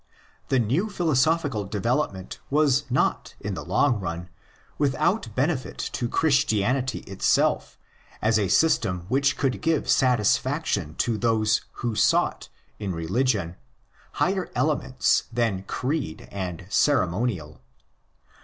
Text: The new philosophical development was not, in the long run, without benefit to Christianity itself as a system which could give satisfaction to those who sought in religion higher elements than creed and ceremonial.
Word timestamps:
The 0.49 0.57
new 0.57 0.89
philosophical 0.89 1.63
development 1.63 2.39
was 2.49 2.89
not, 2.89 3.35
in 3.39 3.53
the 3.53 3.63
long 3.63 3.99
run, 3.99 4.29
without 4.79 5.35
benefit 5.35 5.77
to 5.93 6.09
Christianity 6.09 7.01
itself 7.01 7.77
as 8.19 8.39
a 8.39 8.47
system 8.47 9.05
which 9.09 9.37
could 9.37 9.61
give 9.61 9.87
satisfaction 9.87 10.95
to 10.95 11.19
those 11.19 11.61
who 11.85 11.93
sought 11.93 12.49
in 12.79 12.93
religion 12.95 13.57
higher 14.13 14.49
elements 14.55 15.25
than 15.31 15.65
creed 15.65 16.27
and 16.31 16.65
ceremonial. 16.67 17.61